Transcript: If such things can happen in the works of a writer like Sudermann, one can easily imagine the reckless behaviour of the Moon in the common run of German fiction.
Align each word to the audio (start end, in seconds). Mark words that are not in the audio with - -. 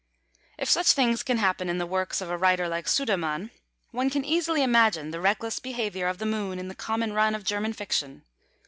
If 0.57 0.67
such 0.67 0.93
things 0.93 1.21
can 1.21 1.37
happen 1.37 1.69
in 1.69 1.77
the 1.77 1.85
works 1.85 2.21
of 2.21 2.31
a 2.31 2.35
writer 2.35 2.67
like 2.67 2.87
Sudermann, 2.87 3.51
one 3.91 4.09
can 4.09 4.25
easily 4.25 4.63
imagine 4.63 5.11
the 5.11 5.21
reckless 5.21 5.59
behaviour 5.59 6.07
of 6.07 6.17
the 6.17 6.25
Moon 6.25 6.57
in 6.57 6.69
the 6.69 6.73
common 6.73 7.13
run 7.13 7.35
of 7.35 7.43
German 7.43 7.73
fiction. 7.73 8.23